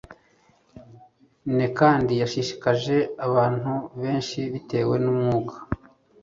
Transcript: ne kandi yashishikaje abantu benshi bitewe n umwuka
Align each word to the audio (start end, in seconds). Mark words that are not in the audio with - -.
ne 1.55 1.67
kandi 1.79 2.13
yashishikaje 2.21 2.95
abantu 3.27 3.73
benshi 4.01 4.39
bitewe 4.53 4.95
n 5.03 5.05
umwuka 5.13 5.55